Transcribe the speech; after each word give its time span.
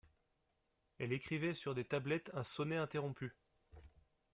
Elle 0.97 1.13
écrivait 1.13 1.53
sur 1.53 1.75
des 1.75 1.85
tablettes 1.85 2.31
un 2.33 2.43
sonnet 2.43 2.75
interrompu. 2.77 3.35